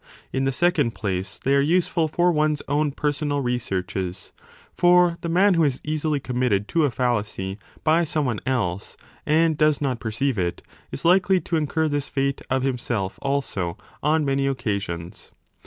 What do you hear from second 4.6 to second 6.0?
for the man who 10 is